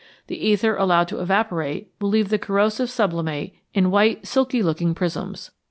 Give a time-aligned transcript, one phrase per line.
[0.25, 5.51] The ether allowed to evaporate will leave the corrosive sublimate in white silky looking prisms.